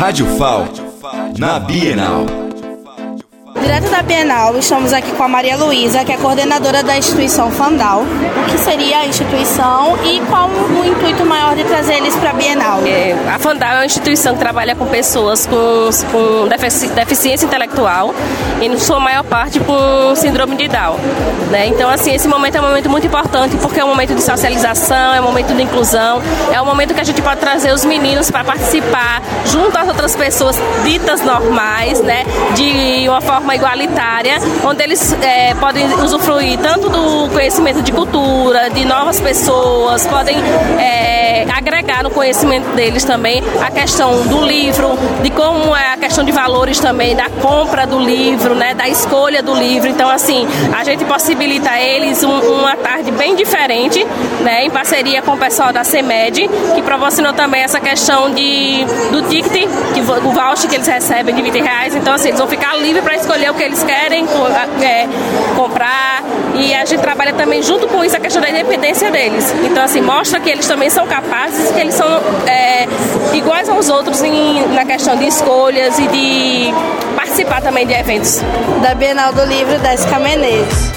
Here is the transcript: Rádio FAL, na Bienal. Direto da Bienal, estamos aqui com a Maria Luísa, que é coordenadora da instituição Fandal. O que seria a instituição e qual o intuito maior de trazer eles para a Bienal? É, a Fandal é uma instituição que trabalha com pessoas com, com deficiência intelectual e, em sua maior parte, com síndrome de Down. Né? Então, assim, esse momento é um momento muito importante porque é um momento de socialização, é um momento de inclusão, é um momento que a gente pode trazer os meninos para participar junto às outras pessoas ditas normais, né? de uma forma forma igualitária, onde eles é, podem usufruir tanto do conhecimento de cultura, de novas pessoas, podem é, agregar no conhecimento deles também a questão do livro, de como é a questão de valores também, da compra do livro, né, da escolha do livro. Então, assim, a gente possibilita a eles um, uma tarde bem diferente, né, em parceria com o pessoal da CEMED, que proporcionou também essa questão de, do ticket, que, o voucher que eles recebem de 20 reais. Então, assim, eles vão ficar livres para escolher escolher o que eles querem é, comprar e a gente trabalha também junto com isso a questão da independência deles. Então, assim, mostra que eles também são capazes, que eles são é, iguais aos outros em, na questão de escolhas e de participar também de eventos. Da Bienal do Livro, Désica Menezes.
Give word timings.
Rádio 0.00 0.24
FAL, 0.38 0.64
na 1.38 1.60
Bienal. 1.60 2.49
Direto 3.60 3.90
da 3.90 4.02
Bienal, 4.02 4.56
estamos 4.56 4.90
aqui 4.90 5.12
com 5.12 5.22
a 5.22 5.28
Maria 5.28 5.54
Luísa, 5.54 6.02
que 6.02 6.10
é 6.10 6.16
coordenadora 6.16 6.82
da 6.82 6.96
instituição 6.96 7.50
Fandal. 7.50 8.00
O 8.02 8.50
que 8.50 8.58
seria 8.58 9.00
a 9.00 9.06
instituição 9.06 9.98
e 10.02 10.18
qual 10.30 10.48
o 10.48 10.84
intuito 10.84 11.26
maior 11.26 11.54
de 11.54 11.64
trazer 11.64 11.94
eles 11.94 12.16
para 12.16 12.30
a 12.30 12.32
Bienal? 12.32 12.80
É, 12.86 13.14
a 13.28 13.38
Fandal 13.38 13.72
é 13.72 13.74
uma 13.76 13.84
instituição 13.84 14.32
que 14.32 14.40
trabalha 14.40 14.74
com 14.74 14.86
pessoas 14.86 15.46
com, 15.46 15.90
com 16.10 16.48
deficiência 16.94 17.44
intelectual 17.44 18.14
e, 18.62 18.66
em 18.66 18.78
sua 18.78 18.98
maior 18.98 19.24
parte, 19.24 19.60
com 19.60 20.14
síndrome 20.16 20.56
de 20.56 20.66
Down. 20.66 20.96
Né? 21.50 21.66
Então, 21.66 21.90
assim, 21.90 22.14
esse 22.14 22.26
momento 22.26 22.56
é 22.56 22.60
um 22.60 22.66
momento 22.66 22.88
muito 22.88 23.06
importante 23.06 23.56
porque 23.58 23.78
é 23.78 23.84
um 23.84 23.88
momento 23.88 24.14
de 24.14 24.22
socialização, 24.22 25.14
é 25.14 25.20
um 25.20 25.24
momento 25.24 25.54
de 25.54 25.62
inclusão, 25.62 26.22
é 26.50 26.60
um 26.62 26.64
momento 26.64 26.94
que 26.94 27.00
a 27.00 27.04
gente 27.04 27.20
pode 27.20 27.40
trazer 27.40 27.72
os 27.74 27.84
meninos 27.84 28.30
para 28.30 28.42
participar 28.42 29.20
junto 29.44 29.76
às 29.76 29.86
outras 29.86 30.16
pessoas 30.16 30.56
ditas 30.82 31.20
normais, 31.20 32.00
né? 32.00 32.24
de 32.54 33.06
uma 33.08 33.20
forma 33.20 33.49
forma 33.50 33.56
igualitária, 33.56 34.38
onde 34.64 34.82
eles 34.82 35.12
é, 35.14 35.54
podem 35.54 35.86
usufruir 35.94 36.58
tanto 36.58 36.88
do 36.88 37.28
conhecimento 37.30 37.82
de 37.82 37.92
cultura, 37.92 38.70
de 38.70 38.84
novas 38.84 39.20
pessoas, 39.20 40.06
podem 40.06 40.36
é, 40.78 41.29
agregar 41.50 42.02
no 42.02 42.10
conhecimento 42.10 42.68
deles 42.74 43.04
também 43.04 43.42
a 43.60 43.70
questão 43.70 44.22
do 44.26 44.44
livro, 44.44 44.88
de 45.22 45.30
como 45.30 45.74
é 45.74 45.94
a 45.94 45.96
questão 45.96 46.24
de 46.24 46.32
valores 46.32 46.78
também, 46.78 47.16
da 47.16 47.28
compra 47.28 47.86
do 47.86 47.98
livro, 47.98 48.54
né, 48.54 48.74
da 48.74 48.88
escolha 48.88 49.42
do 49.42 49.54
livro. 49.54 49.88
Então, 49.88 50.08
assim, 50.08 50.46
a 50.76 50.84
gente 50.84 51.04
possibilita 51.04 51.70
a 51.70 51.80
eles 51.80 52.22
um, 52.22 52.38
uma 52.38 52.76
tarde 52.76 53.10
bem 53.12 53.34
diferente, 53.34 54.04
né, 54.40 54.64
em 54.64 54.70
parceria 54.70 55.22
com 55.22 55.32
o 55.32 55.38
pessoal 55.38 55.72
da 55.72 55.82
CEMED, 55.82 56.48
que 56.74 56.82
proporcionou 56.82 57.32
também 57.32 57.62
essa 57.62 57.80
questão 57.80 58.30
de, 58.30 58.84
do 59.10 59.22
ticket, 59.28 59.68
que, 59.94 60.00
o 60.00 60.32
voucher 60.32 60.68
que 60.68 60.76
eles 60.76 60.86
recebem 60.86 61.34
de 61.34 61.42
20 61.42 61.60
reais. 61.60 61.94
Então, 61.96 62.14
assim, 62.14 62.28
eles 62.28 62.38
vão 62.38 62.48
ficar 62.48 62.76
livres 62.76 63.02
para 63.02 63.16
escolher 63.16 63.30
escolher 63.30 63.50
o 63.50 63.54
que 63.54 63.62
eles 63.62 63.82
querem 63.82 64.26
é, 64.82 65.06
comprar 65.56 66.09
e 66.60 66.74
a 66.74 66.84
gente 66.84 67.00
trabalha 67.00 67.32
também 67.32 67.62
junto 67.62 67.88
com 67.88 68.04
isso 68.04 68.16
a 68.16 68.20
questão 68.20 68.42
da 68.42 68.50
independência 68.50 69.10
deles. 69.10 69.52
Então, 69.64 69.82
assim, 69.82 70.00
mostra 70.00 70.38
que 70.40 70.50
eles 70.50 70.66
também 70.66 70.90
são 70.90 71.06
capazes, 71.06 71.70
que 71.72 71.80
eles 71.80 71.94
são 71.94 72.06
é, 72.46 72.86
iguais 73.34 73.68
aos 73.68 73.88
outros 73.88 74.22
em, 74.22 74.66
na 74.68 74.84
questão 74.84 75.16
de 75.16 75.26
escolhas 75.26 75.98
e 75.98 76.06
de 76.08 76.74
participar 77.16 77.62
também 77.62 77.86
de 77.86 77.94
eventos. 77.94 78.42
Da 78.82 78.94
Bienal 78.94 79.32
do 79.32 79.44
Livro, 79.44 79.78
Désica 79.78 80.18
Menezes. 80.18 80.89